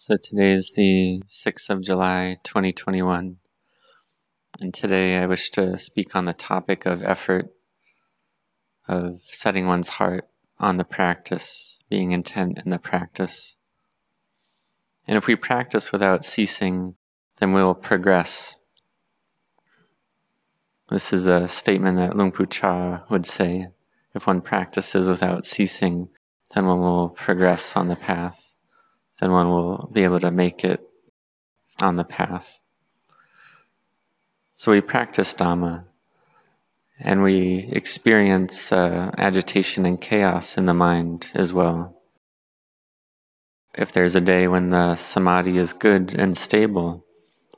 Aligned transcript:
So 0.00 0.16
today 0.16 0.52
is 0.52 0.74
the 0.76 1.24
6th 1.26 1.70
of 1.70 1.82
July 1.82 2.36
2021, 2.44 3.38
and 4.60 4.72
today 4.72 5.18
I 5.18 5.26
wish 5.26 5.50
to 5.50 5.76
speak 5.76 6.14
on 6.14 6.24
the 6.24 6.32
topic 6.32 6.86
of 6.86 7.02
effort, 7.02 7.48
of 8.86 9.22
setting 9.24 9.66
one's 9.66 9.88
heart 9.88 10.28
on 10.60 10.76
the 10.76 10.84
practice, 10.84 11.82
being 11.90 12.12
intent 12.12 12.60
in 12.64 12.70
the 12.70 12.78
practice. 12.78 13.56
And 15.08 15.16
if 15.16 15.26
we 15.26 15.34
practice 15.34 15.90
without 15.90 16.24
ceasing, 16.24 16.94
then 17.40 17.52
we 17.52 17.60
will 17.60 17.74
progress. 17.74 18.56
This 20.90 21.12
is 21.12 21.26
a 21.26 21.48
statement 21.48 21.96
that 21.96 22.16
Luang 22.16 22.30
Pu 22.30 22.46
Cha 22.46 23.02
would 23.10 23.26
say. 23.26 23.70
If 24.14 24.28
one 24.28 24.42
practices 24.42 25.08
without 25.08 25.44
ceasing, 25.44 26.10
then 26.54 26.66
one 26.66 26.78
will 26.78 27.08
progress 27.08 27.74
on 27.74 27.88
the 27.88 27.96
path 27.96 28.47
then 29.20 29.32
one 29.32 29.48
will 29.48 29.90
be 29.92 30.04
able 30.04 30.20
to 30.20 30.30
make 30.30 30.64
it 30.64 30.88
on 31.80 31.96
the 31.96 32.04
path. 32.04 32.60
So 34.56 34.72
we 34.72 34.80
practice 34.80 35.34
Dhamma 35.34 35.84
and 37.00 37.22
we 37.22 37.68
experience 37.70 38.72
uh, 38.72 39.12
agitation 39.16 39.86
and 39.86 40.00
chaos 40.00 40.58
in 40.58 40.66
the 40.66 40.74
mind 40.74 41.30
as 41.34 41.52
well. 41.52 41.96
If 43.74 43.92
there's 43.92 44.16
a 44.16 44.20
day 44.20 44.48
when 44.48 44.70
the 44.70 44.96
samadhi 44.96 45.58
is 45.58 45.72
good 45.72 46.14
and 46.14 46.36
stable, 46.36 47.04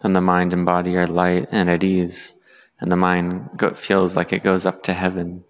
then 0.03 0.13
the 0.13 0.21
mind 0.21 0.53
and 0.53 0.67
body 0.67 0.97
are 0.97 1.07
light 1.07 1.49
and 1.51 1.71
at 1.71 1.83
ease, 1.83 2.35
and 2.79 2.93
the 2.93 2.97
mind 2.97 3.51
go- 3.57 3.71
feels 3.71 4.17
like 4.17 4.33
it 4.33 4.43
goes 4.43 4.67
up 4.67 4.83
to 4.83 4.93
heaven. 4.93 5.45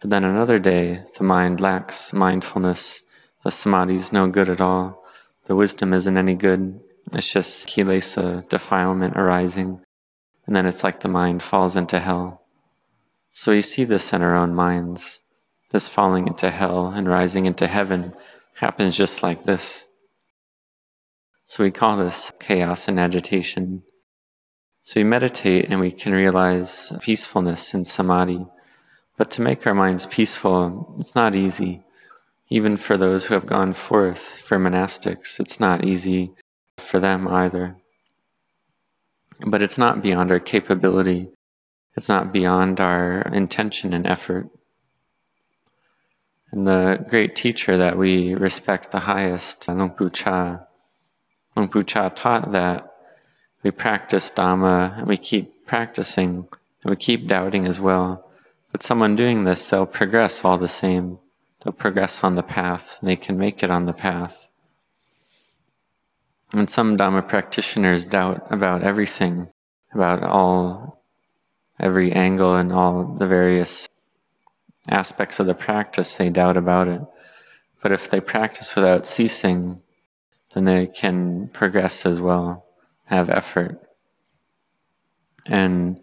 But 0.00 0.10
then 0.10 0.24
another 0.24 0.60
day, 0.60 1.02
the 1.18 1.24
mind 1.24 1.60
lacks 1.60 2.12
mindfulness, 2.12 3.02
the 3.42 3.50
samadhi 3.50 3.96
is 3.96 4.12
no 4.12 4.28
good 4.28 4.48
at 4.48 4.60
all, 4.60 5.03
the 5.44 5.54
wisdom 5.54 5.92
isn't 5.92 6.16
any 6.16 6.34
good. 6.34 6.80
It's 7.12 7.30
just 7.30 7.66
kilesa, 7.66 8.48
defilement 8.48 9.16
arising. 9.16 9.82
And 10.46 10.56
then 10.56 10.66
it's 10.66 10.82
like 10.82 11.00
the 11.00 11.08
mind 11.08 11.42
falls 11.42 11.76
into 11.76 12.00
hell. 12.00 12.42
So 13.32 13.52
we 13.52 13.62
see 13.62 13.84
this 13.84 14.12
in 14.12 14.22
our 14.22 14.34
own 14.34 14.54
minds. 14.54 15.20
This 15.70 15.88
falling 15.88 16.26
into 16.26 16.50
hell 16.50 16.88
and 16.88 17.08
rising 17.08 17.46
into 17.46 17.66
heaven 17.66 18.14
happens 18.54 18.96
just 18.96 19.22
like 19.22 19.44
this. 19.44 19.86
So 21.46 21.62
we 21.62 21.70
call 21.70 21.96
this 21.96 22.32
chaos 22.40 22.88
and 22.88 22.98
agitation. 22.98 23.82
So 24.82 25.00
we 25.00 25.04
meditate 25.04 25.70
and 25.70 25.80
we 25.80 25.92
can 25.92 26.12
realize 26.12 26.92
peacefulness 27.00 27.74
in 27.74 27.84
samadhi. 27.84 28.46
But 29.16 29.30
to 29.32 29.42
make 29.42 29.66
our 29.66 29.74
minds 29.74 30.06
peaceful, 30.06 30.96
it's 30.98 31.14
not 31.14 31.34
easy 31.34 31.84
even 32.48 32.76
for 32.76 32.96
those 32.96 33.26
who 33.26 33.34
have 33.34 33.46
gone 33.46 33.72
forth 33.72 34.18
for 34.18 34.58
monastics, 34.58 35.40
it's 35.40 35.58
not 35.58 35.84
easy 35.84 36.32
for 36.76 37.00
them 37.00 37.26
either. 37.26 37.76
But 39.46 39.62
it's 39.62 39.78
not 39.78 40.02
beyond 40.02 40.30
our 40.30 40.40
capability, 40.40 41.28
it's 41.96 42.08
not 42.08 42.32
beyond 42.32 42.80
our 42.80 43.22
intention 43.32 43.92
and 43.92 44.06
effort. 44.06 44.48
And 46.52 46.66
the 46.66 47.04
great 47.08 47.34
teacher 47.34 47.76
that 47.76 47.98
we 47.98 48.34
respect 48.34 48.90
the 48.90 49.00
highest, 49.00 49.66
Luang 49.66 49.90
Pu 49.90 50.10
Cha, 50.10 50.66
Luang 51.56 51.68
Pu 51.68 51.82
Cha 51.82 52.10
taught 52.10 52.52
that 52.52 52.92
we 53.64 53.70
practice 53.70 54.30
Dhamma 54.30 54.98
and 54.98 55.08
we 55.08 55.16
keep 55.16 55.66
practicing 55.66 56.46
and 56.82 56.90
we 56.90 56.96
keep 56.96 57.26
doubting 57.26 57.66
as 57.66 57.80
well. 57.80 58.30
But 58.70 58.82
someone 58.82 59.16
doing 59.16 59.44
this, 59.44 59.68
they'll 59.68 59.86
progress 59.86 60.44
all 60.44 60.58
the 60.58 60.68
same 60.68 61.18
they'll 61.64 61.72
progress 61.72 62.22
on 62.22 62.34
the 62.34 62.42
path, 62.42 62.98
they 63.02 63.16
can 63.16 63.38
make 63.38 63.62
it 63.62 63.70
on 63.70 63.86
the 63.86 63.92
path. 63.92 64.46
And 66.52 66.70
some 66.70 66.96
Dhamma 66.96 67.26
practitioners 67.26 68.04
doubt 68.04 68.46
about 68.50 68.82
everything, 68.82 69.48
about 69.92 70.22
all, 70.22 71.02
every 71.80 72.12
angle 72.12 72.54
and 72.54 72.72
all 72.72 73.04
the 73.04 73.26
various 73.26 73.88
aspects 74.88 75.40
of 75.40 75.46
the 75.46 75.54
practice, 75.54 76.14
they 76.14 76.30
doubt 76.30 76.56
about 76.56 76.86
it. 76.86 77.00
But 77.82 77.92
if 77.92 78.08
they 78.08 78.20
practice 78.20 78.76
without 78.76 79.06
ceasing, 79.06 79.80
then 80.54 80.64
they 80.64 80.86
can 80.86 81.48
progress 81.48 82.06
as 82.06 82.20
well, 82.20 82.66
have 83.06 83.28
effort. 83.28 83.80
And 85.46 86.00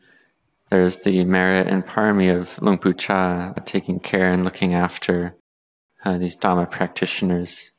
there's 0.70 0.98
the 0.98 1.24
merit 1.26 1.68
and 1.68 1.86
parami 1.86 2.36
of 2.36 2.62
Luang 2.62 2.78
Pu 2.78 2.94
Cha, 2.94 3.54
taking 3.66 4.00
care 4.00 4.32
and 4.32 4.44
looking 4.44 4.74
after 4.74 5.36
uh, 6.04 6.18
these 6.18 6.38
Dhamma 6.38 6.70
practitioners. 6.70 7.72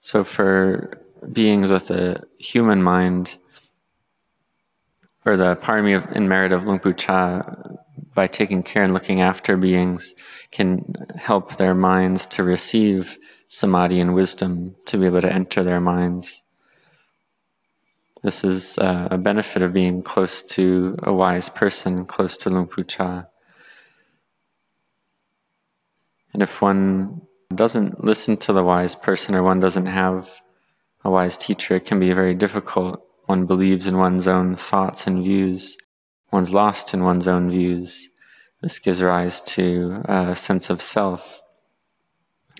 So, 0.00 0.22
for 0.22 1.02
beings 1.32 1.70
with 1.70 1.90
a 1.90 2.22
human 2.38 2.82
mind, 2.82 3.38
or 5.24 5.36
the 5.36 5.56
parami 5.56 5.96
of, 5.96 6.06
and 6.12 6.28
merit 6.28 6.52
of 6.52 6.64
Luang 6.64 6.78
Pu 6.78 6.92
Cha, 6.92 7.42
by 8.14 8.26
taking 8.26 8.62
care 8.62 8.84
and 8.84 8.94
looking 8.94 9.20
after 9.20 9.56
beings, 9.56 10.14
can 10.52 10.94
help 11.16 11.56
their 11.56 11.74
minds 11.74 12.26
to 12.26 12.44
receive 12.44 13.18
samadhi 13.48 14.00
and 14.00 14.14
wisdom 14.14 14.76
to 14.86 14.96
be 14.96 15.06
able 15.06 15.20
to 15.20 15.32
enter 15.32 15.62
their 15.64 15.80
minds. 15.80 16.42
This 18.22 18.42
is 18.44 18.78
uh, 18.78 19.08
a 19.10 19.18
benefit 19.18 19.62
of 19.62 19.72
being 19.72 20.02
close 20.02 20.42
to 20.42 20.96
a 21.02 21.12
wise 21.12 21.48
person, 21.48 22.06
close 22.06 22.36
to 22.38 22.50
Luang 22.50 22.66
Pu 22.66 22.84
Cha. 22.84 23.26
And 26.36 26.42
if 26.42 26.60
one 26.60 27.22
doesn't 27.54 28.04
listen 28.04 28.36
to 28.36 28.52
the 28.52 28.62
wise 28.62 28.94
person 28.94 29.34
or 29.34 29.42
one 29.42 29.58
doesn't 29.58 29.86
have 29.86 30.42
a 31.02 31.10
wise 31.10 31.38
teacher, 31.38 31.76
it 31.76 31.86
can 31.86 31.98
be 31.98 32.12
very 32.12 32.34
difficult. 32.34 33.02
One 33.24 33.46
believes 33.46 33.86
in 33.86 33.96
one's 33.96 34.28
own 34.28 34.54
thoughts 34.54 35.06
and 35.06 35.24
views. 35.24 35.78
One's 36.30 36.52
lost 36.52 36.92
in 36.92 37.02
one's 37.02 37.26
own 37.26 37.48
views. 37.48 38.10
This 38.60 38.78
gives 38.78 39.00
rise 39.00 39.40
to 39.56 40.02
a 40.04 40.36
sense 40.36 40.68
of 40.68 40.82
self 40.82 41.40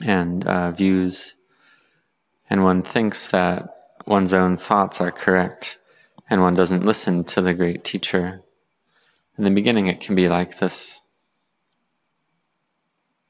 and 0.00 0.46
uh, 0.46 0.70
views. 0.70 1.34
And 2.48 2.64
one 2.64 2.82
thinks 2.82 3.26
that 3.26 3.68
one's 4.06 4.32
own 4.32 4.56
thoughts 4.56 5.02
are 5.02 5.12
correct, 5.12 5.76
and 6.30 6.40
one 6.40 6.54
doesn't 6.54 6.86
listen 6.86 7.24
to 7.24 7.42
the 7.42 7.52
great 7.52 7.84
teacher. 7.84 8.40
In 9.36 9.44
the 9.44 9.50
beginning, 9.50 9.86
it 9.86 10.00
can 10.00 10.14
be 10.14 10.30
like 10.30 10.60
this. 10.60 11.02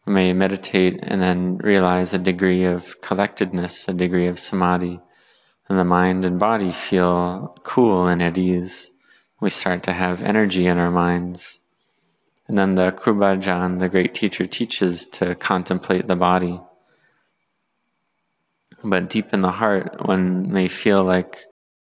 May 0.06 0.32
meditate 0.32 1.00
and 1.02 1.20
then 1.20 1.58
realize 1.58 2.14
a 2.14 2.18
degree 2.18 2.64
of 2.64 3.00
collectedness, 3.00 3.88
a 3.88 3.92
degree 3.92 4.28
of 4.28 4.38
samadhi, 4.38 5.00
and 5.68 5.78
the 5.78 5.84
mind 5.84 6.24
and 6.24 6.38
body 6.38 6.70
feel 6.70 7.58
cool 7.64 8.06
and 8.06 8.22
at 8.22 8.38
ease. 8.38 8.92
We 9.40 9.50
start 9.50 9.82
to 9.82 9.92
have 9.92 10.22
energy 10.22 10.66
in 10.66 10.78
our 10.78 10.92
minds. 10.92 11.58
And 12.46 12.56
then 12.56 12.76
the 12.76 12.92
Kruba 12.92 13.38
Ajahn, 13.38 13.80
the 13.80 13.88
great 13.88 14.14
teacher, 14.14 14.46
teaches 14.46 15.04
to 15.06 15.34
contemplate 15.34 16.06
the 16.06 16.14
body. 16.14 16.60
But 18.84 19.10
deep 19.10 19.34
in 19.34 19.40
the 19.40 19.50
heart, 19.50 20.06
one 20.06 20.52
may 20.52 20.68
feel 20.68 21.02
like, 21.02 21.46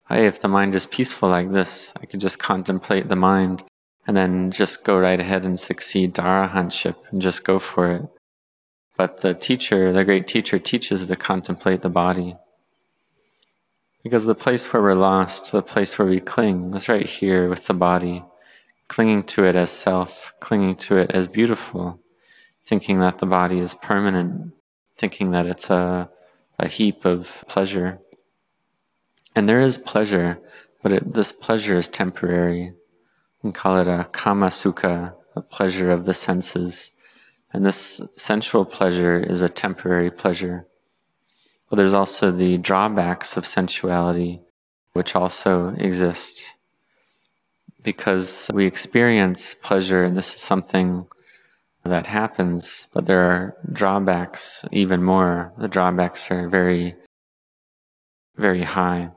hey, 0.09 0.27
if 0.27 0.41
the 0.41 0.49
mind 0.49 0.75
is 0.75 0.87
peaceful 0.87 1.29
like 1.29 1.53
this, 1.53 1.93
I 2.01 2.07
could 2.07 2.21
just 2.21 2.39
contemplate 2.39 3.09
the 3.09 3.17
mind 3.17 3.65
and 4.07 4.17
then 4.17 4.51
just 4.51 4.85
go 4.85 4.99
right 4.99 5.19
ahead 5.19 5.45
and 5.45 5.59
succeed 5.59 6.15
to 6.15 6.23
arahantship 6.23 6.95
and 7.11 7.21
just 7.21 7.45
go 7.45 7.59
for 7.59 7.91
it. 7.91 8.03
But 8.97 9.21
the 9.21 9.35
teacher, 9.35 9.93
the 9.93 10.05
great 10.05 10.27
teacher, 10.29 10.59
teaches 10.59 11.07
to 11.07 11.17
contemplate 11.17 11.83
the 11.83 11.91
body. 11.91 12.37
Because 14.03 14.25
the 14.25 14.35
place 14.35 14.73
where 14.73 14.83
we're 14.83 14.95
lost, 14.95 15.51
the 15.51 15.63
place 15.63 15.99
where 15.99 16.07
we 16.09 16.21
cling, 16.21 16.73
is 16.75 16.89
right 16.89 17.07
here 17.07 17.49
with 17.49 17.67
the 17.67 17.75
body, 17.75 18.23
clinging 18.87 19.25
to 19.25 19.45
it 19.45 19.57
as 19.57 19.71
self, 19.71 20.33
clinging 20.39 20.77
to 20.77 20.97
it 20.97 21.11
as 21.11 21.27
beautiful, 21.27 22.01
thinking 22.65 23.01
that 23.01 23.19
the 23.19 23.27
body 23.27 23.59
is 23.59 23.75
permanent, 23.75 24.53
thinking 24.97 25.33
that 25.33 25.47
it's 25.47 25.69
a, 25.69 26.09
a 26.59 26.69
heap 26.69 27.05
of 27.05 27.45
pleasure. 27.49 27.99
And 29.35 29.49
there 29.49 29.61
is 29.61 29.77
pleasure, 29.77 30.39
but 30.83 30.93
it, 30.93 31.13
this 31.13 31.33
pleasure 31.33 31.77
is 31.77 31.89
temporary 31.89 32.73
can 33.47 33.53
call 33.53 33.79
it 33.79 33.87
a 33.87 34.09
kama 34.11 34.49
sukha, 34.49 35.15
a 35.37 35.41
pleasure 35.41 35.93
of 35.93 36.05
the 36.05 36.15
senses. 36.15 36.91
And 37.53 37.65
this 37.65 38.01
sensual 38.17 38.65
pleasure 38.65 39.19
is 39.21 39.41
a 39.41 39.49
temporary 39.49 40.11
pleasure. 40.11 40.67
But 41.71 41.77
there's 41.77 41.95
also 41.95 42.33
the 42.33 42.59
drawbacks 42.59 43.37
of 43.37 43.47
sensuality, 43.47 44.41
which 44.95 45.15
also 45.15 45.69
exist. 45.77 46.43
Because 47.85 48.51
we 48.53 48.67
experience 48.67 49.55
pleasure, 49.55 50.03
and 50.03 50.17
this 50.17 50.35
is 50.35 50.41
something 50.41 51.07
that 51.85 52.07
happens, 52.07 52.89
but 52.93 53.07
there 53.07 53.31
are 53.31 53.57
drawbacks 53.73 54.65
even 54.73 55.05
more. 55.05 55.53
The 55.57 55.69
drawbacks 55.69 56.33
are 56.33 56.49
very, 56.49 56.97
very 58.37 58.65
high. 58.65 59.11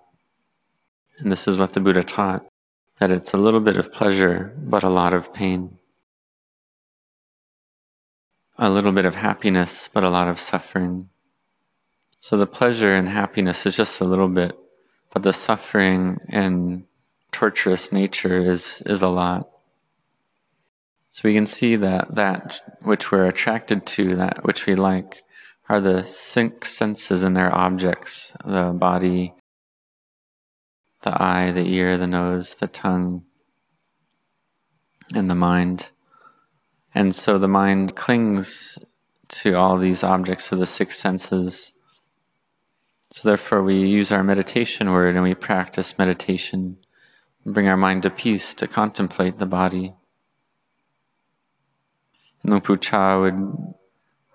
And 1.17 1.31
this 1.31 1.47
is 1.47 1.57
what 1.57 1.73
the 1.73 1.79
Buddha 1.79 2.03
taught 2.03 2.45
that 2.99 3.11
it's 3.11 3.33
a 3.33 3.37
little 3.37 3.59
bit 3.59 3.77
of 3.77 3.91
pleasure, 3.91 4.53
but 4.57 4.83
a 4.83 4.89
lot 4.89 5.13
of 5.13 5.33
pain. 5.33 5.77
A 8.57 8.69
little 8.69 8.91
bit 8.91 9.05
of 9.05 9.15
happiness, 9.15 9.89
but 9.91 10.03
a 10.03 10.09
lot 10.09 10.27
of 10.27 10.39
suffering. 10.39 11.09
So 12.19 12.35
the 12.35 12.45
pleasure 12.45 12.93
and 12.93 13.07
happiness 13.07 13.65
is 13.65 13.77
just 13.77 14.01
a 14.01 14.05
little 14.05 14.27
bit, 14.27 14.57
but 15.13 15.23
the 15.23 15.31
suffering 15.31 16.19
and 16.27 16.83
torturous 17.31 17.93
nature 17.93 18.37
is, 18.37 18.83
is 18.85 19.01
a 19.01 19.07
lot. 19.07 19.49
So 21.11 21.27
we 21.27 21.33
can 21.33 21.47
see 21.47 21.77
that 21.77 22.15
that 22.15 22.61
which 22.81 23.11
we're 23.11 23.25
attracted 23.25 23.85
to, 23.87 24.15
that 24.17 24.43
which 24.43 24.65
we 24.65 24.75
like, 24.75 25.23
are 25.69 25.79
the 25.79 26.03
six 26.03 26.71
senses 26.71 27.23
and 27.23 27.35
their 27.35 27.55
objects 27.55 28.35
the 28.43 28.73
body, 28.73 29.33
the 31.01 31.21
eye, 31.21 31.51
the 31.51 31.67
ear, 31.67 31.97
the 31.97 32.07
nose, 32.07 32.55
the 32.55 32.67
tongue, 32.67 33.23
and 35.13 35.29
the 35.29 35.35
mind. 35.35 35.89
And 36.93 37.13
so 37.15 37.37
the 37.37 37.47
mind 37.47 37.95
clings 37.95 38.77
to 39.29 39.53
all 39.53 39.77
these 39.77 40.03
objects 40.03 40.51
of 40.51 40.59
the 40.59 40.65
six 40.65 40.97
senses. 40.97 41.73
So 43.11 43.29
therefore, 43.29 43.63
we 43.63 43.79
use 43.79 44.11
our 44.11 44.23
meditation 44.23 44.91
word 44.91 45.15
and 45.15 45.23
we 45.23 45.35
practice 45.35 45.97
meditation, 45.97 46.77
and 47.43 47.53
bring 47.53 47.67
our 47.67 47.77
mind 47.77 48.03
to 48.03 48.09
peace 48.09 48.53
to 48.55 48.67
contemplate 48.67 49.37
the 49.37 49.45
body. 49.45 49.93
And 52.43 52.51
Luang 52.51 52.61
Pu 52.61 52.77
Cha 52.77 53.19
would 53.19 53.73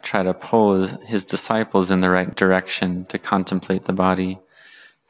try 0.02 0.22
to 0.22 0.34
pull 0.34 0.86
his 0.86 1.24
disciples 1.24 1.90
in 1.90 2.00
the 2.00 2.10
right 2.10 2.34
direction 2.34 3.06
to 3.06 3.18
contemplate 3.18 3.84
the 3.84 3.92
body, 3.92 4.38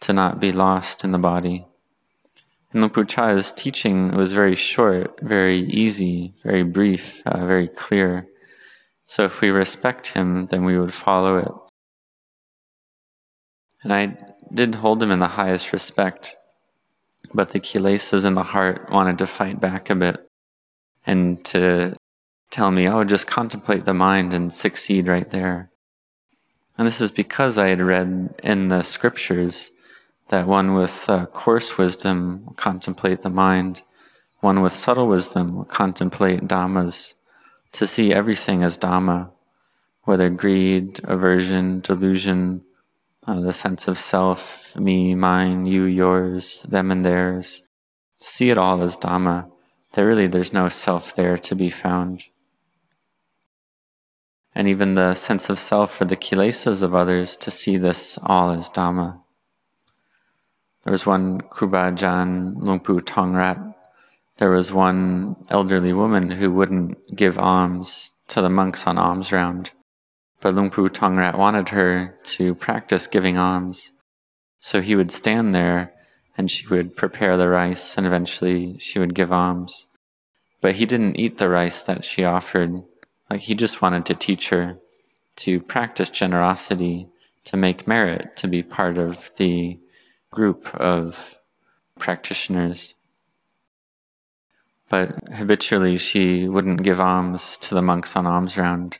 to 0.04 0.12
not 0.12 0.38
be 0.38 0.52
lost 0.52 1.02
in 1.02 1.12
the 1.12 1.18
body. 1.18 1.66
And 2.70 2.82
Luang 2.82 2.90
Pu 2.90 3.04
Cha's 3.06 3.52
teaching 3.52 4.08
was 4.08 4.34
very 4.34 4.54
short, 4.54 5.18
very 5.22 5.60
easy, 5.60 6.34
very 6.42 6.62
brief, 6.62 7.22
uh, 7.24 7.46
very 7.46 7.68
clear. 7.68 8.26
So 9.06 9.24
if 9.24 9.40
we 9.40 9.48
respect 9.48 10.08
him, 10.08 10.46
then 10.46 10.64
we 10.64 10.78
would 10.78 10.92
follow 10.92 11.38
it. 11.38 11.52
And 13.82 13.92
I 13.94 14.18
did 14.52 14.76
hold 14.76 15.02
him 15.02 15.10
in 15.10 15.20
the 15.20 15.38
highest 15.40 15.72
respect, 15.72 16.36
but 17.32 17.50
the 17.50 17.60
kilesas 17.60 18.26
in 18.26 18.34
the 18.34 18.42
heart 18.42 18.90
wanted 18.90 19.16
to 19.18 19.26
fight 19.26 19.58
back 19.58 19.88
a 19.88 19.94
bit 19.94 20.28
and 21.06 21.42
to 21.46 21.96
tell 22.50 22.70
me, 22.70 22.88
oh, 22.88 23.04
just 23.04 23.26
contemplate 23.26 23.86
the 23.86 23.94
mind 23.94 24.34
and 24.34 24.52
succeed 24.52 25.08
right 25.08 25.30
there. 25.30 25.70
And 26.76 26.86
this 26.86 27.00
is 27.00 27.10
because 27.10 27.56
I 27.56 27.68
had 27.68 27.80
read 27.80 28.34
in 28.42 28.68
the 28.68 28.82
scriptures 28.82 29.70
that 30.28 30.46
one 30.46 30.74
with 30.74 31.08
uh, 31.08 31.26
coarse 31.26 31.78
wisdom 31.78 32.44
will 32.44 32.54
contemplate 32.54 33.22
the 33.22 33.30
mind, 33.30 33.80
one 34.40 34.62
with 34.62 34.74
subtle 34.74 35.06
wisdom 35.06 35.54
will 35.54 35.64
contemplate 35.64 36.42
dhammas, 36.42 37.14
to 37.72 37.86
see 37.86 38.12
everything 38.12 38.62
as 38.62 38.78
dhamma, 38.78 39.30
whether 40.02 40.30
greed, 40.30 41.00
aversion, 41.04 41.80
delusion, 41.80 42.62
uh, 43.26 43.40
the 43.40 43.52
sense 43.52 43.88
of 43.88 43.98
self, 43.98 44.76
me, 44.76 45.14
mine, 45.14 45.66
you, 45.66 45.84
yours, 45.84 46.62
them 46.62 46.90
and 46.90 47.04
theirs. 47.04 47.62
See 48.20 48.50
it 48.50 48.58
all 48.58 48.82
as 48.82 48.96
dhamma. 48.96 49.50
There 49.92 50.06
really, 50.06 50.26
there's 50.26 50.52
no 50.52 50.68
self 50.68 51.14
there 51.14 51.38
to 51.38 51.54
be 51.54 51.70
found 51.70 52.24
and 54.54 54.68
even 54.68 54.94
the 54.94 55.14
sense 55.14 55.50
of 55.50 55.58
self 55.58 56.00
or 56.00 56.04
the 56.04 56.16
kilesas 56.16 56.82
of 56.82 56.94
others 56.94 57.36
to 57.36 57.50
see 57.50 57.76
this 57.76 58.18
all 58.22 58.50
as 58.50 58.70
Dhamma. 58.70 59.20
There 60.84 60.92
was 60.92 61.06
one 61.06 61.40
Kruba 61.40 61.92
Ajahn 61.92 62.56
Luang 62.58 62.80
Pu 62.80 63.00
Tongrat. 63.00 63.74
There 64.36 64.50
was 64.50 64.70
one 64.72 65.36
elderly 65.48 65.94
woman 65.94 66.30
who 66.30 66.50
wouldn't 66.50 67.16
give 67.16 67.38
alms 67.38 68.12
to 68.28 68.42
the 68.42 68.50
monks 68.50 68.86
on 68.86 68.98
alms 68.98 69.32
round. 69.32 69.70
But 70.40 70.54
Luang 70.54 70.70
Pu 70.70 70.90
Tongrat 70.90 71.38
wanted 71.38 71.70
her 71.70 72.18
to 72.24 72.54
practice 72.54 73.06
giving 73.06 73.38
alms. 73.38 73.92
So 74.60 74.82
he 74.82 74.94
would 74.94 75.10
stand 75.10 75.54
there 75.54 75.94
and 76.36 76.50
she 76.50 76.66
would 76.66 76.96
prepare 76.96 77.38
the 77.38 77.48
rice 77.48 77.96
and 77.96 78.06
eventually 78.06 78.78
she 78.78 78.98
would 78.98 79.14
give 79.14 79.32
alms. 79.32 79.86
But 80.60 80.74
he 80.74 80.84
didn't 80.84 81.16
eat 81.16 81.38
the 81.38 81.48
rice 81.48 81.82
that 81.82 82.04
she 82.04 82.24
offered 82.24 82.82
like 83.30 83.40
he 83.40 83.54
just 83.54 83.80
wanted 83.80 84.04
to 84.06 84.14
teach 84.14 84.50
her 84.50 84.78
to 85.36 85.60
practice 85.60 86.10
generosity, 86.10 87.08
to 87.44 87.56
make 87.56 87.88
merit, 87.88 88.36
to 88.36 88.48
be 88.48 88.62
part 88.62 88.98
of 88.98 89.30
the 89.36 89.78
group 90.34 90.74
of 90.74 91.38
practitioners. 91.98 92.94
But 94.88 95.32
habitually, 95.32 95.96
she 95.96 96.48
wouldn't 96.48 96.82
give 96.82 97.00
alms 97.00 97.56
to 97.58 97.74
the 97.74 97.82
monks 97.82 98.16
on 98.16 98.26
alms 98.26 98.58
round. 98.58 98.98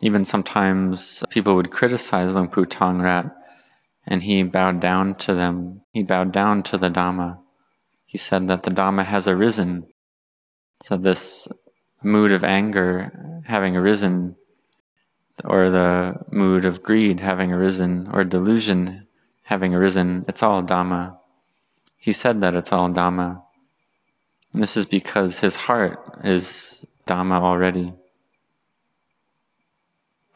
Even 0.00 0.24
sometimes 0.24 1.24
people 1.30 1.56
would 1.56 1.72
criticize 1.72 2.34
Luang 2.34 2.48
Pu 2.48 2.66
Tongrat, 2.66 3.34
and 4.06 4.22
he 4.22 4.42
bowed 4.44 4.80
down 4.80 5.14
to 5.16 5.34
them. 5.34 5.82
He 5.92 6.02
bowed 6.02 6.32
down 6.32 6.62
to 6.64 6.78
the 6.78 6.90
Dhamma. 6.90 7.38
He 8.06 8.16
said 8.16 8.46
that 8.48 8.62
the 8.62 8.70
Dhamma 8.70 9.04
has 9.04 9.26
arisen. 9.26 9.86
So 10.84 10.96
this 10.96 11.48
mood 12.02 12.30
of 12.30 12.44
anger 12.44 13.42
having 13.46 13.76
arisen, 13.76 14.36
or 15.44 15.68
the 15.68 16.14
mood 16.30 16.64
of 16.64 16.82
greed 16.82 17.18
having 17.20 17.52
arisen, 17.52 18.08
or 18.12 18.22
delusion 18.22 19.07
having 19.48 19.74
arisen, 19.74 20.26
it's 20.28 20.42
all 20.42 20.62
Dhamma. 20.62 21.16
He 21.96 22.12
said 22.12 22.42
that 22.42 22.54
it's 22.54 22.70
all 22.70 22.90
Dhamma. 22.90 23.42
And 24.52 24.62
this 24.62 24.76
is 24.76 24.84
because 24.84 25.38
his 25.38 25.56
heart 25.56 26.20
is 26.22 26.84
Dhamma 27.06 27.40
already. 27.40 27.94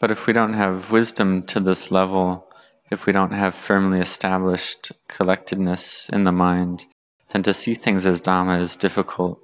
But 0.01 0.11
if 0.11 0.27
we 0.27 0.33
don't 0.33 0.55
have 0.55 0.91
wisdom 0.91 1.43
to 1.43 1.61
this 1.61 1.91
level, 1.91 2.49
if 2.91 3.05
we 3.05 3.13
don't 3.13 3.33
have 3.33 3.55
firmly 3.55 4.01
established 4.01 4.93
collectedness 5.09 6.09
in 6.09 6.25
the 6.25 6.33
mind, 6.33 6.87
then 7.33 7.43
to 7.43 7.53
see 7.53 7.75
things 7.75 8.07
as 8.07 8.23
Dhamma 8.23 8.63
is 8.63 8.77
difficult 8.77 9.39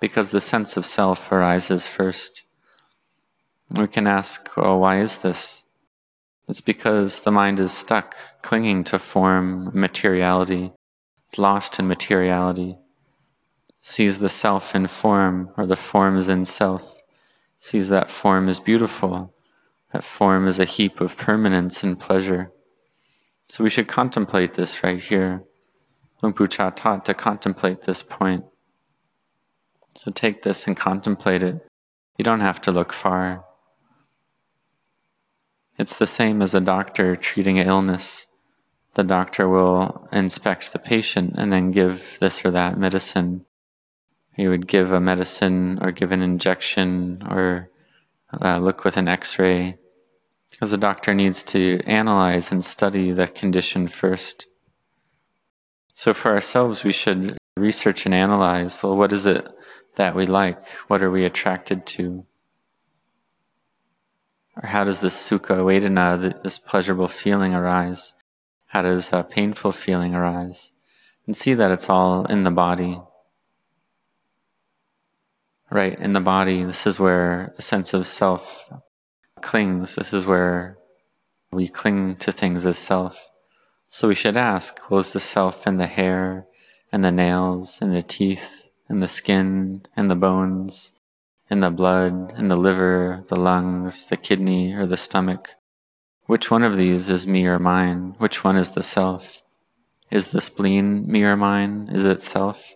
because 0.00 0.32
the 0.32 0.40
sense 0.40 0.76
of 0.76 0.84
self 0.84 1.30
arises 1.30 1.86
first. 1.86 2.42
We 3.70 3.86
can 3.86 4.08
ask, 4.08 4.56
well, 4.56 4.80
why 4.80 4.98
is 4.98 5.18
this? 5.18 5.62
It's 6.48 6.60
because 6.60 7.20
the 7.20 7.32
mind 7.32 7.58
is 7.58 7.72
stuck, 7.72 8.14
clinging 8.42 8.84
to 8.84 8.98
form, 8.98 9.70
materiality. 9.74 10.72
It's 11.28 11.38
lost 11.38 11.78
in 11.78 11.88
materiality. 11.88 12.78
Sees 13.82 14.18
the 14.18 14.28
self 14.28 14.74
in 14.74 14.86
form, 14.86 15.50
or 15.56 15.66
the 15.66 15.76
forms 15.76 16.28
in 16.28 16.44
self. 16.44 16.98
Sees 17.58 17.88
that 17.88 18.10
form 18.10 18.48
is 18.48 18.60
beautiful. 18.60 19.34
That 19.92 20.04
form 20.04 20.46
is 20.46 20.58
a 20.58 20.64
heap 20.64 21.00
of 21.00 21.16
permanence 21.16 21.82
and 21.82 21.98
pleasure. 21.98 22.52
So 23.48 23.64
we 23.64 23.70
should 23.70 23.88
contemplate 23.88 24.54
this 24.54 24.82
right 24.84 25.00
here. 25.00 25.42
Luang 26.22 26.32
Pu 26.32 26.48
Cha 26.48 26.70
taught 26.70 27.04
to 27.04 27.14
contemplate 27.14 27.82
this 27.82 28.02
point. 28.02 28.44
So 29.94 30.10
take 30.10 30.42
this 30.42 30.66
and 30.66 30.76
contemplate 30.76 31.42
it. 31.42 31.66
You 32.18 32.24
don't 32.24 32.40
have 32.40 32.60
to 32.62 32.72
look 32.72 32.92
far. 32.92 33.44
It's 35.78 35.98
the 35.98 36.06
same 36.06 36.40
as 36.40 36.54
a 36.54 36.60
doctor 36.60 37.16
treating 37.16 37.58
an 37.58 37.66
illness. 37.66 38.26
The 38.94 39.04
doctor 39.04 39.48
will 39.48 40.08
inspect 40.10 40.72
the 40.72 40.78
patient 40.78 41.34
and 41.36 41.52
then 41.52 41.70
give 41.70 42.18
this 42.18 42.44
or 42.44 42.50
that 42.52 42.78
medicine. 42.78 43.44
He 44.34 44.48
would 44.48 44.66
give 44.66 44.90
a 44.90 45.00
medicine 45.00 45.78
or 45.82 45.92
give 45.92 46.12
an 46.12 46.22
injection 46.22 47.22
or 47.28 47.70
uh, 48.40 48.58
look 48.58 48.84
with 48.84 48.96
an 48.96 49.08
x 49.08 49.38
ray 49.38 49.78
because 50.50 50.70
the 50.70 50.78
doctor 50.78 51.14
needs 51.14 51.42
to 51.42 51.80
analyze 51.84 52.50
and 52.50 52.64
study 52.64 53.12
the 53.12 53.28
condition 53.28 53.86
first. 53.86 54.46
So 55.92 56.14
for 56.14 56.32
ourselves, 56.32 56.84
we 56.84 56.92
should 56.92 57.38
research 57.56 58.04
and 58.04 58.14
analyze 58.14 58.82
well, 58.82 58.96
what 58.96 59.12
is 59.12 59.26
it 59.26 59.46
that 59.96 60.14
we 60.14 60.26
like? 60.26 60.66
What 60.88 61.02
are 61.02 61.10
we 61.10 61.24
attracted 61.24 61.86
to? 61.86 62.25
Or 64.62 64.68
how 64.68 64.84
does 64.84 65.00
this 65.00 65.14
sukha 65.14 65.58
vedana, 65.64 66.42
this 66.42 66.58
pleasurable 66.58 67.08
feeling 67.08 67.54
arise? 67.54 68.14
How 68.66 68.82
does 68.82 69.12
a 69.12 69.22
painful 69.22 69.72
feeling 69.72 70.14
arise? 70.14 70.72
And 71.26 71.36
see 71.36 71.54
that 71.54 71.70
it's 71.70 71.90
all 71.90 72.24
in 72.26 72.44
the 72.44 72.50
body. 72.50 73.00
Right, 75.70 75.98
in 75.98 76.12
the 76.12 76.20
body, 76.20 76.62
this 76.62 76.86
is 76.86 77.00
where 77.00 77.52
the 77.56 77.62
sense 77.62 77.92
of 77.92 78.06
self 78.06 78.70
clings. 79.40 79.96
This 79.96 80.12
is 80.12 80.24
where 80.24 80.78
we 81.50 81.68
cling 81.68 82.16
to 82.16 82.32
things 82.32 82.64
as 82.64 82.78
self. 82.78 83.28
So 83.88 84.08
we 84.08 84.14
should 84.14 84.36
ask, 84.36 84.90
was 84.90 85.12
the 85.12 85.20
self 85.20 85.66
in 85.66 85.76
the 85.76 85.86
hair 85.86 86.46
and 86.92 87.04
the 87.04 87.12
nails 87.12 87.80
and 87.82 87.94
the 87.94 88.02
teeth 88.02 88.64
and 88.88 89.02
the 89.02 89.08
skin 89.08 89.82
and 89.96 90.10
the 90.10 90.16
bones 90.16 90.92
and 91.48 91.62
the 91.62 91.70
blood 91.70 92.34
in 92.36 92.48
the 92.48 92.56
liver, 92.56 93.24
the 93.28 93.38
lungs, 93.38 94.06
the 94.06 94.16
kidney, 94.16 94.74
or 94.74 94.86
the 94.86 94.96
stomach. 94.96 95.54
Which 96.26 96.50
one 96.50 96.64
of 96.64 96.76
these 96.76 97.08
is 97.08 97.26
me 97.26 97.46
or 97.46 97.58
mine? 97.58 98.16
Which 98.18 98.42
one 98.42 98.56
is 98.56 98.70
the 98.70 98.82
self? 98.82 99.42
Is 100.10 100.28
the 100.28 100.40
spleen 100.40 101.10
me 101.10 101.22
or 101.22 101.36
mine? 101.36 101.88
Is 101.92 102.04
it 102.04 102.20
self? 102.20 102.74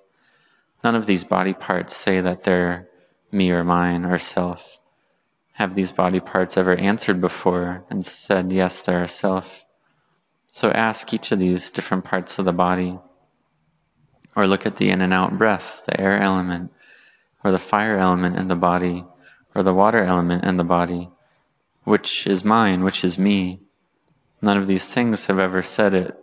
None 0.85 0.95
of 0.95 1.07
these 1.07 1.25
body 1.25 1.53
parts 1.53 1.97
say 1.97 2.21
that 2.21 2.45
they're 2.45 2.89
me 3.33 3.51
or 3.51 3.65
mine 3.65 4.05
or 4.05 4.19
self. 4.19 4.79
have 5.55 5.75
these 5.75 5.93
body 5.93 6.21
parts 6.21 6.57
ever 6.57 6.75
answered 6.77 7.21
before 7.21 7.85
and 7.91 8.07
said, 8.07 8.51
Yes, 8.51 8.81
they're 8.81 9.07
self. 9.07 9.65
So 10.53 10.71
ask 10.71 11.13
each 11.13 11.33
of 11.33 11.39
these 11.39 11.71
different 11.71 12.05
parts 12.05 12.39
of 12.39 12.45
the 12.47 12.53
body. 12.53 12.99
Or 14.35 14.47
look 14.47 14.65
at 14.65 14.77
the 14.77 14.91
in 14.91 15.03
and 15.03 15.13
out 15.13 15.37
breath, 15.37 15.83
the 15.87 16.01
air 16.01 16.19
element, 16.19 16.73
or 17.43 17.51
the 17.51 17.59
fire 17.59 17.97
element 17.97 18.37
in 18.37 18.49
the 18.49 18.57
body, 18.57 19.05
or 19.55 19.63
the 19.63 19.75
water 19.75 20.03
element 20.03 20.45
in 20.45 20.57
the 20.57 20.65
body. 20.65 21.11
Which 21.85 22.27
is 22.27 22.45
mine, 22.45 22.85
which 22.85 23.05
is 23.05 23.19
me? 23.19 23.61
None 24.43 24.57
of 24.57 24.67
these 24.67 24.89
things 24.89 25.27
have 25.27 25.39
ever 25.39 25.63
said 25.63 25.95
it, 25.95 26.17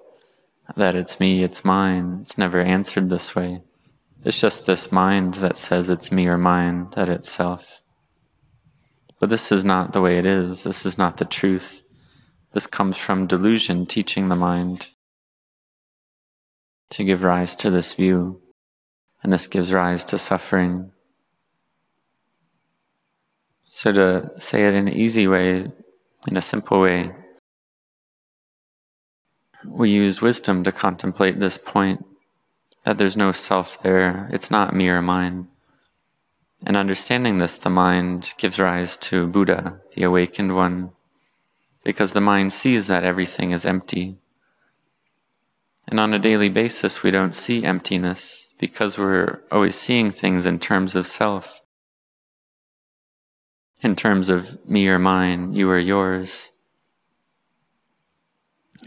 that 0.75 0.95
it's 0.95 1.19
me, 1.19 1.43
it's 1.43 1.63
mine. 1.63 2.19
It's 2.21 2.37
never 2.37 2.61
answered 2.61 3.09
this 3.09 3.35
way. 3.35 3.61
It's 4.23 4.39
just 4.39 4.65
this 4.65 4.91
mind 4.91 5.35
that 5.35 5.57
says 5.57 5.89
it's 5.89 6.11
me 6.11 6.27
or 6.27 6.37
mine, 6.37 6.89
that 6.95 7.09
it's 7.09 7.29
self. 7.29 7.81
But 9.19 9.29
this 9.29 9.51
is 9.51 9.63
not 9.65 9.93
the 9.93 10.01
way 10.01 10.17
it 10.17 10.25
is. 10.25 10.63
This 10.63 10.85
is 10.85 10.97
not 10.97 11.17
the 11.17 11.25
truth. 11.25 11.83
This 12.53 12.67
comes 12.67 12.97
from 12.97 13.27
delusion 13.27 13.85
teaching 13.85 14.29
the 14.29 14.35
mind 14.35 14.89
to 16.89 17.03
give 17.03 17.23
rise 17.23 17.55
to 17.55 17.69
this 17.69 17.93
view, 17.93 18.41
and 19.21 19.31
this 19.31 19.47
gives 19.47 19.73
rise 19.73 20.05
to 20.05 20.17
suffering. 20.17 20.91
So, 23.79 23.91
to 23.91 24.31
say 24.39 24.65
it 24.65 24.73
in 24.73 24.87
an 24.87 24.93
easy 24.95 25.27
way, 25.27 25.71
in 26.27 26.35
a 26.35 26.41
simple 26.41 26.81
way, 26.81 27.11
we 29.67 29.91
use 29.91 30.19
wisdom 30.19 30.63
to 30.63 30.71
contemplate 30.71 31.39
this 31.39 31.59
point 31.59 32.03
that 32.85 32.97
there's 32.97 33.15
no 33.15 33.31
self 33.31 33.79
there, 33.83 34.29
it's 34.33 34.49
not 34.49 34.73
me 34.73 34.89
or 34.89 35.03
mine. 35.03 35.49
And 36.65 36.75
understanding 36.75 37.37
this, 37.37 37.59
the 37.59 37.69
mind 37.69 38.33
gives 38.39 38.57
rise 38.57 38.97
to 38.97 39.27
Buddha, 39.27 39.79
the 39.93 40.01
awakened 40.01 40.55
one, 40.55 40.89
because 41.83 42.13
the 42.13 42.19
mind 42.19 42.53
sees 42.53 42.87
that 42.87 43.03
everything 43.03 43.51
is 43.51 43.63
empty. 43.63 44.17
And 45.87 45.99
on 45.99 46.15
a 46.15 46.25
daily 46.27 46.49
basis, 46.49 47.03
we 47.03 47.11
don't 47.11 47.35
see 47.35 47.63
emptiness 47.63 48.49
because 48.57 48.97
we're 48.97 49.43
always 49.51 49.75
seeing 49.75 50.09
things 50.09 50.47
in 50.47 50.57
terms 50.57 50.95
of 50.95 51.05
self, 51.05 51.61
in 53.81 53.95
terms 53.95 54.29
of 54.29 54.57
me 54.67 54.87
or 54.87 54.99
mine, 54.99 55.53
you 55.53 55.69
or 55.69 55.77
yours. 55.77 56.51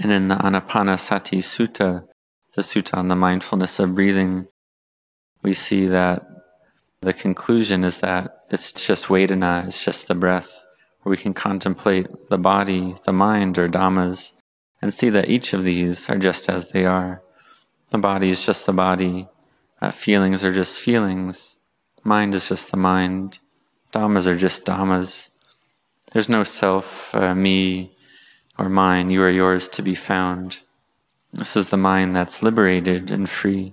And 0.00 0.10
in 0.10 0.28
the 0.28 0.36
Anapanasati 0.36 1.38
Sutta, 1.38 2.06
the 2.54 2.62
sutta 2.62 2.96
on 2.96 3.08
the 3.08 3.16
mindfulness 3.16 3.78
of 3.78 3.94
breathing, 3.94 4.48
we 5.42 5.54
see 5.54 5.86
that 5.86 6.26
the 7.00 7.12
conclusion 7.12 7.84
is 7.84 8.00
that 8.00 8.44
it's 8.50 8.72
just 8.72 9.06
Vedana, 9.06 9.66
it's 9.66 9.84
just 9.84 10.08
the 10.08 10.14
breath, 10.14 10.64
where 11.02 11.10
we 11.10 11.16
can 11.16 11.32
contemplate 11.32 12.08
the 12.28 12.38
body, 12.38 12.96
the 13.04 13.12
mind, 13.12 13.58
or 13.58 13.68
Dhammas, 13.68 14.32
and 14.82 14.92
see 14.92 15.08
that 15.10 15.28
each 15.28 15.52
of 15.52 15.64
these 15.64 16.10
are 16.10 16.18
just 16.18 16.48
as 16.48 16.72
they 16.72 16.84
are. 16.84 17.22
The 17.90 17.98
body 17.98 18.30
is 18.30 18.44
just 18.44 18.66
the 18.66 18.72
body, 18.72 19.28
uh, 19.80 19.90
feelings 19.90 20.44
are 20.44 20.52
just 20.52 20.78
feelings, 20.78 21.56
mind 22.04 22.34
is 22.34 22.48
just 22.48 22.70
the 22.70 22.76
mind, 22.76 23.38
Dhammas 23.92 24.26
are 24.26 24.36
just 24.36 24.64
Dhammas. 24.64 25.30
There's 26.12 26.28
no 26.28 26.44
self, 26.44 27.14
uh, 27.14 27.34
me, 27.34 27.96
or 28.58 28.68
mine, 28.68 29.10
you 29.10 29.22
or 29.22 29.30
yours 29.30 29.68
to 29.68 29.82
be 29.82 29.94
found. 29.94 30.58
This 31.32 31.56
is 31.56 31.70
the 31.70 31.76
mind 31.76 32.14
that's 32.14 32.42
liberated 32.42 33.10
and 33.10 33.28
free. 33.28 33.72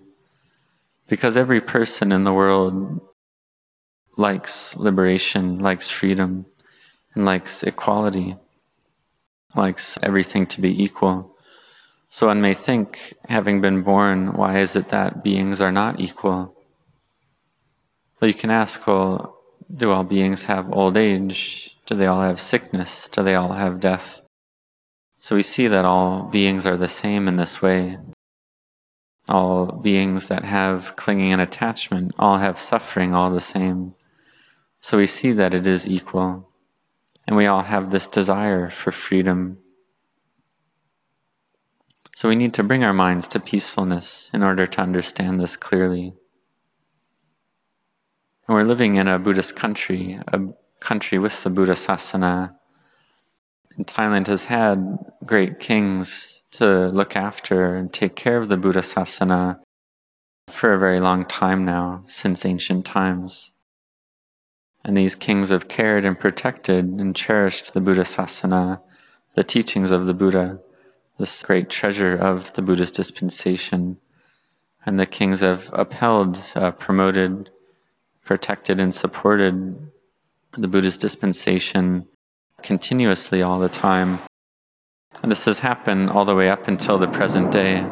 Because 1.08 1.38
every 1.38 1.62
person 1.62 2.12
in 2.12 2.24
the 2.24 2.34
world 2.34 3.02
likes 4.18 4.76
liberation, 4.76 5.60
likes 5.60 5.90
freedom, 5.90 6.46
and 7.14 7.26
likes 7.26 7.64
equality, 7.64 8.36
likes 9.56 9.98
everything 10.02 10.46
to 10.48 10.62
be 10.62 10.84
equal. 10.84 11.36
So 12.10 12.28
one 12.28 12.42
may 12.42 12.54
think, 12.54 13.14
having 13.28 13.62
been 13.62 13.84
born, 13.84 14.34
why 14.34 14.60
is 14.60 14.76
it 14.76 14.90
that 14.90 15.24
beings 15.24 15.62
are 15.62 15.72
not 15.72 16.00
equal? 16.00 16.56
Well, 18.20 18.28
you 18.28 18.34
can 18.34 18.50
ask, 18.50 18.86
well, 18.88 19.37
do 19.74 19.92
all 19.92 20.04
beings 20.04 20.46
have 20.46 20.72
old 20.72 20.98
age? 20.98 21.76
Do 21.86 21.96
they 21.96 22.06
all 22.06 22.22
have 22.22 22.40
sickness? 22.40 23.08
Do 23.10 23.24
they 23.24 23.36
all 23.36 23.54
have 23.54 23.80
death? 23.80 24.22
So 25.20 25.36
we 25.36 25.44
see 25.44 25.68
that 25.68 25.86
all 25.86 26.24
beings 26.24 26.66
are 26.66 26.78
the 26.78 26.88
same 26.88 27.28
in 27.28 27.36
this 27.36 27.62
way. 27.62 27.98
All 29.30 29.66
beings 29.66 30.28
that 30.28 30.46
have 30.46 30.96
clinging 30.96 31.34
and 31.34 31.42
attachment 31.42 32.14
all 32.18 32.38
have 32.38 32.60
suffering 32.60 33.14
all 33.14 33.30
the 33.30 33.42
same. 33.42 33.94
So 34.80 34.98
we 34.98 35.08
see 35.08 35.34
that 35.34 35.54
it 35.54 35.68
is 35.68 35.88
equal, 35.88 36.50
and 37.26 37.36
we 37.36 37.46
all 37.46 37.64
have 37.64 37.92
this 37.92 38.08
desire 38.08 38.70
for 38.70 38.92
freedom. 38.92 39.58
So 42.16 42.30
we 42.30 42.36
need 42.36 42.54
to 42.54 42.64
bring 42.64 42.84
our 42.84 42.94
minds 42.94 43.28
to 43.30 43.40
peacefulness 43.40 44.30
in 44.34 44.44
order 44.44 44.66
to 44.66 44.82
understand 44.82 45.42
this 45.42 45.58
clearly. 45.58 46.14
And 48.48 48.56
we're 48.56 48.64
living 48.64 48.96
in 48.96 49.10
a 49.10 49.20
Buddhist 49.20 49.58
country, 49.58 50.20
a 50.28 50.40
country 50.80 51.20
with 51.20 51.44
the 51.44 51.50
Buddha 51.50 51.74
Sasana. 51.74 52.56
And 53.76 53.86
Thailand 53.86 54.28
has 54.28 54.46
had 54.46 54.98
great 55.26 55.60
kings 55.60 56.42
to 56.52 56.88
look 56.88 57.18
after 57.18 57.76
and 57.76 57.92
take 57.92 58.16
care 58.16 58.38
of 58.38 58.48
the 58.48 58.56
Buddha 58.56 58.80
Sasana 58.80 59.60
for 60.48 60.74
a 60.74 60.80
very 60.80 61.02
long 61.02 61.26
time 61.26 61.66
now, 61.66 62.04
since 62.08 62.46
ancient 62.46 62.86
times. 62.86 63.52
And 64.86 64.96
these 64.96 65.16
kings 65.16 65.50
have 65.50 65.68
cared 65.68 66.06
and 66.06 66.18
protected 66.18 66.86
and 66.86 67.14
cherished 67.14 67.74
the 67.74 67.82
Buddha 67.82 68.04
Sasana, 68.04 68.80
the 69.36 69.44
teachings 69.44 69.92
of 69.92 70.06
the 70.06 70.14
Buddha, 70.14 70.62
this 71.20 71.44
great 71.44 71.70
treasure 71.70 72.16
of 72.16 72.54
the 72.54 72.62
Buddhist 72.62 72.96
dispensation. 72.96 73.98
And 74.86 74.98
the 74.98 75.06
kings 75.06 75.42
have 75.42 75.70
upheld, 75.74 76.42
uh, 76.56 76.72
promoted, 76.72 77.50
protected, 78.28 78.80
and 78.80 78.94
supported 78.94 79.90
the 80.52 80.68
Buddhist 80.68 81.02
dispensation 81.02 82.06
continuously 82.62 83.42
all 83.42 83.60
the 83.60 83.70
time. 83.70 84.20
And 85.24 85.32
this 85.32 85.46
has 85.46 85.60
happened 85.60 86.12
all 86.12 86.26
the 86.26 86.36
way 86.36 86.50
up 86.50 86.68
until 86.68 87.00
the 87.00 87.08
present 87.08 87.52
day. 87.52 87.88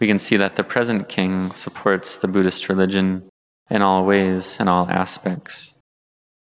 We 0.00 0.08
can 0.08 0.18
see 0.18 0.36
that 0.36 0.56
the 0.56 0.64
present 0.64 1.08
king 1.08 1.52
supports 1.52 2.16
the 2.16 2.26
Buddhist 2.26 2.68
religion 2.68 3.28
in 3.70 3.80
all 3.82 4.04
ways, 4.04 4.56
in 4.58 4.66
all 4.66 4.90
aspects. 4.90 5.74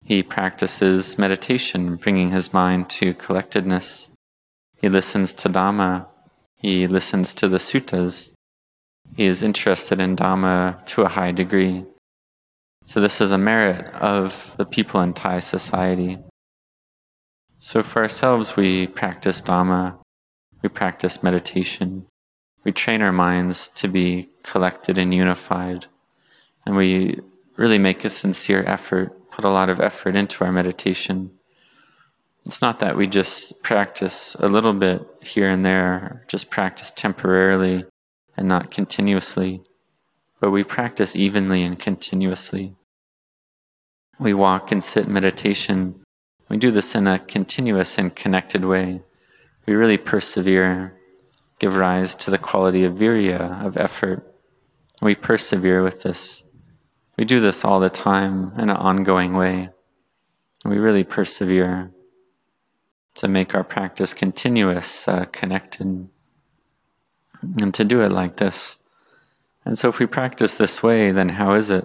He 0.05 0.23
practices 0.23 1.19
meditation, 1.19 1.97
bringing 1.97 2.31
his 2.31 2.53
mind 2.53 2.89
to 2.91 3.15
collectedness. 3.15 4.11
He 4.81 4.89
listens 4.89 5.33
to 5.35 5.49
Dhamma. 5.49 6.07
He 6.57 6.87
listens 6.87 7.35
to 7.35 7.49
the 7.49 7.59
suttas. 7.59 8.31
He 9.17 9.25
is 9.27 9.43
interested 9.43 10.01
in 10.01 10.17
Dhamma 10.17 10.85
to 10.87 11.03
a 11.03 11.09
high 11.09 11.33
degree. 11.33 11.85
So, 12.87 13.00
this 13.00 13.21
is 13.21 13.33
a 13.33 13.38
merit 13.38 13.93
of 13.95 14.55
the 14.59 14.64
people 14.64 15.00
in 15.00 15.12
Thai 15.12 15.40
society. 15.40 16.19
So, 17.59 17.83
for 17.83 18.02
ourselves, 18.02 18.57
we 18.57 18.87
practice 18.87 19.43
Dhamma, 19.43 19.99
we 20.62 20.69
practice 20.69 21.23
meditation, 21.23 22.07
we 22.64 22.73
train 22.73 23.02
our 23.02 23.12
minds 23.12 23.69
to 23.75 23.88
be 23.88 24.28
collected 24.43 24.99
and 24.99 25.12
unified 25.12 25.87
and 26.66 26.76
we 26.76 27.21
really 27.57 27.78
make 27.78 28.05
a 28.05 28.11
sincere 28.11 28.62
effort, 28.66 29.31
put 29.31 29.45
a 29.45 29.50
lot 29.50 29.71
of 29.71 29.81
effort 29.81 30.16
into 30.16 30.45
our 30.45 30.52
meditation. 30.52 31.31
It's 32.45 32.61
not 32.61 32.81
that 32.81 32.97
we 32.97 33.07
just 33.07 33.62
practice 33.62 34.37
a 34.40 34.49
little 34.49 34.73
bit 34.73 35.07
here 35.23 35.49
and 35.49 35.64
there, 35.64 36.25
just 36.28 36.50
practice 36.50 36.90
temporarily 36.90 37.85
and 38.37 38.49
not 38.49 38.71
continuously, 38.71 39.62
but 40.40 40.50
we 40.50 40.64
practice 40.64 41.16
evenly 41.16 41.62
and 41.62 41.78
continuously. 41.78 42.75
We 44.19 44.35
walk 44.35 44.73
and 44.73 44.83
sit 44.83 45.09
meditation. 45.09 46.02
We 46.49 46.57
do 46.57 46.71
this 46.71 46.95
in 46.95 47.07
a 47.07 47.19
continuous 47.19 47.99
and 47.99 48.14
connected 48.14 48.64
way. 48.64 49.02
We 49.66 49.75
really 49.75 49.99
persevere, 49.99 50.95
give 51.59 51.76
rise 51.76 52.14
to 52.16 52.31
the 52.31 52.38
quality 52.38 52.85
of 52.85 52.95
virya, 52.95 53.64
of 53.64 53.76
effort. 53.76 54.35
We 55.02 55.14
persevere 55.14 55.83
with 55.83 56.02
this. 56.02 56.45
We 57.19 57.25
do 57.25 57.40
this 57.40 57.64
all 57.64 57.81
the 57.81 57.90
time 57.90 58.52
in 58.57 58.71
an 58.71 58.76
ongoing 58.76 59.35
way. 59.35 59.71
We 60.64 60.78
really 60.78 61.05
persevere 61.05 61.90
to 63.14 63.28
make 63.28 63.55
our 63.55 63.64
practice 63.64 64.12
continuous, 64.12 65.09
uh, 65.09 65.25
connected, 65.33 66.09
and 67.43 67.75
to 67.75 67.85
do 67.85 68.02
it 68.02 68.12
like 68.12 68.37
this. 68.37 68.76
And 69.66 69.76
so, 69.76 69.88
if 69.88 69.99
we 69.99 70.06
practice 70.06 70.54
this 70.54 70.80
way, 70.80 71.11
then 71.11 71.30
how 71.30 71.54
is 71.54 71.70
it? 71.70 71.85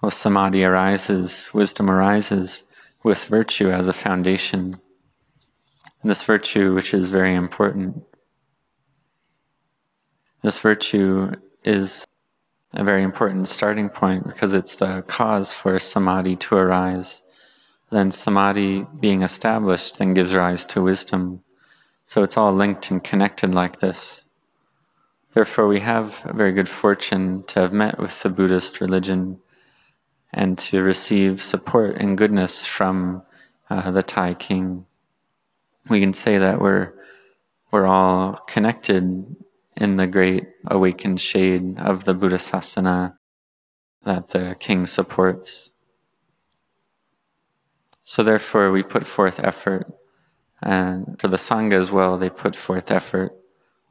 Well, 0.00 0.10
samadhi 0.10 0.64
arises, 0.64 1.50
wisdom 1.52 1.90
arises 1.90 2.64
with 3.04 3.26
virtue 3.26 3.70
as 3.70 3.88
a 3.88 3.92
foundation. 3.92 4.80
And 6.00 6.10
this 6.10 6.22
virtue, 6.22 6.74
which 6.74 6.94
is 6.94 7.10
very 7.10 7.34
important, 7.34 8.04
this 10.40 10.58
virtue 10.58 11.32
is 11.62 12.06
a 12.72 12.82
very 12.82 13.02
important 13.02 13.48
starting 13.48 13.90
point 13.90 14.26
because 14.26 14.54
it's 14.54 14.76
the 14.76 15.02
cause 15.02 15.52
for 15.52 15.78
samadhi 15.78 16.36
to 16.36 16.56
arise. 16.56 17.20
then 17.90 18.10
samadhi 18.10 18.86
being 18.98 19.20
established 19.20 19.98
then 19.98 20.14
gives 20.14 20.34
rise 20.34 20.64
to 20.64 20.80
wisdom. 20.80 21.44
So 22.06 22.22
it's 22.22 22.38
all 22.38 22.54
linked 22.54 22.90
and 22.90 23.04
connected 23.04 23.54
like 23.54 23.80
this. 23.80 24.21
Therefore, 25.34 25.66
we 25.66 25.80
have 25.80 26.22
a 26.26 26.34
very 26.34 26.52
good 26.52 26.68
fortune 26.68 27.42
to 27.44 27.60
have 27.60 27.72
met 27.72 27.98
with 27.98 28.22
the 28.22 28.28
Buddhist 28.28 28.80
religion 28.80 29.40
and 30.32 30.58
to 30.58 30.82
receive 30.82 31.40
support 31.40 31.96
and 31.96 32.18
goodness 32.18 32.66
from 32.66 33.22
uh, 33.70 33.90
the 33.90 34.02
Thai 34.02 34.34
king. 34.34 34.84
We 35.88 36.00
can 36.00 36.12
say 36.12 36.38
that 36.38 36.60
we're 36.60 36.92
we're 37.70 37.86
all 37.86 38.34
connected 38.46 39.34
in 39.76 39.96
the 39.96 40.06
great 40.06 40.46
awakened 40.66 41.20
shade 41.20 41.78
of 41.78 42.04
the 42.04 42.12
Buddha 42.12 42.36
Sasana 42.36 43.16
that 44.04 44.28
the 44.28 44.54
king 44.60 44.86
supports. 44.86 45.70
So 48.04 48.22
therefore, 48.22 48.70
we 48.70 48.82
put 48.82 49.06
forth 49.06 49.40
effort, 49.42 49.90
and 50.62 51.18
for 51.18 51.28
the 51.28 51.38
sangha 51.38 51.80
as 51.80 51.90
well, 51.90 52.18
they 52.18 52.28
put 52.28 52.54
forth 52.54 52.90
effort. 52.90 53.32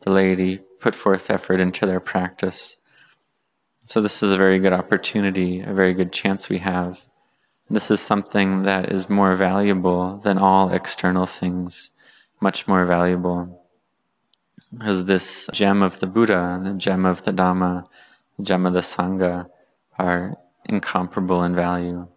The 0.01 0.12
laity 0.12 0.62
put 0.79 0.96
forth 0.96 1.29
effort 1.29 1.60
into 1.60 1.86
their 1.86 2.00
practice. 2.00 2.77
So 3.88 4.01
this 4.01 4.24
is 4.24 4.31
a 4.31 4.38
very 4.38 4.60
good 4.60 4.74
opportunity, 4.74 5.62
a 5.62 5.74
very 5.74 5.93
good 5.93 6.12
chance 6.12 6.50
we 6.50 6.60
have. 6.60 7.08
This 7.70 7.91
is 7.91 8.01
something 8.01 8.63
that 8.63 8.91
is 8.91 9.10
more 9.10 9.36
valuable 9.36 10.17
than 10.17 10.38
all 10.38 10.72
external 10.72 11.25
things, 11.25 11.91
much 12.39 12.67
more 12.67 12.86
valuable. 12.86 13.65
Because 14.74 15.05
this 15.05 15.50
gem 15.53 15.81
of 15.81 16.00
the 16.00 16.08
Buddha, 16.08 16.60
the 16.63 16.74
gem 16.74 17.05
of 17.05 17.24
the 17.24 17.31
Dhamma, 17.31 17.88
the 18.38 18.43
gem 18.43 18.65
of 18.65 18.74
the 18.74 18.79
Sangha 18.79 19.50
are 20.00 20.38
incomparable 20.65 21.43
in 21.43 21.55
value. 21.55 22.08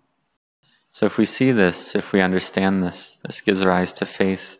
So 0.93 1.07
if 1.07 1.19
we 1.19 1.27
see 1.27 1.51
this, 1.51 1.95
if 1.95 2.13
we 2.13 2.21
understand 2.21 2.83
this, 2.83 3.19
this 3.27 3.41
gives 3.41 3.65
rise 3.65 3.93
to 3.95 4.07
faith, 4.07 4.59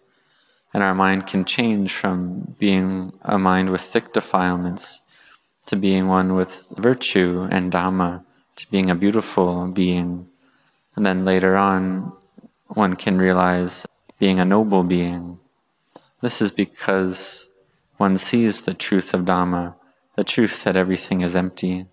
and 0.75 0.83
our 0.83 0.95
mind 0.95 1.29
can 1.29 1.45
change 1.45 1.93
from 1.93 2.57
being 2.59 3.17
a 3.23 3.39
mind 3.39 3.71
with 3.71 3.81
thick 3.81 4.13
defilements 4.13 5.01
to 5.67 5.77
being 5.77 6.09
one 6.09 6.35
with 6.35 6.73
virtue 6.77 7.47
and 7.51 7.73
Dhamma, 7.73 8.25
to 8.57 8.71
being 8.71 8.91
a 8.91 8.97
beautiful 8.97 9.69
being. 9.69 10.29
And 10.97 11.07
then 11.07 11.25
later 11.25 11.57
on, 11.57 12.13
one 12.67 12.97
can 12.97 13.19
realize 13.19 13.87
being 14.19 14.41
a 14.41 14.45
noble 14.45 14.83
being. 14.83 15.39
This 16.21 16.43
is 16.43 16.51
because 16.51 17.47
one 17.97 18.19
sees 18.19 18.63
the 18.63 18.75
truth 18.75 19.15
of 19.15 19.25
Dhamma, 19.25 19.77
the 20.17 20.25
truth 20.25 20.65
that 20.65 20.77
everything 20.77 21.21
is 21.21 21.37
empty. 21.37 21.87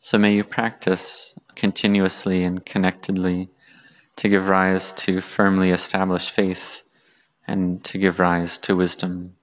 So 0.00 0.16
may 0.16 0.34
you 0.34 0.44
practice 0.44 1.38
continuously 1.54 2.42
and 2.44 2.64
connectedly 2.64 3.50
to 4.16 4.28
give 4.30 4.48
rise 4.48 4.92
to 4.92 5.20
firmly 5.20 5.70
established 5.70 6.30
faith 6.30 6.82
and 7.50 7.82
to 7.84 7.98
give 7.98 8.20
rise 8.20 8.56
to 8.58 8.76
wisdom. 8.76 9.36